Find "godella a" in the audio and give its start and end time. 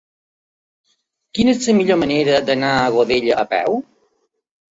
2.95-3.43